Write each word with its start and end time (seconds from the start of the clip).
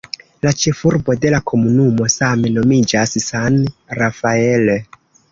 La 0.43 0.51
ĉefurbo 0.61 1.15
de 1.25 1.33
la 1.33 1.41
komunumo 1.51 2.07
same 2.13 2.51
nomiĝas 2.55 3.13
"San 3.25 3.59
Rafael". 3.99 4.73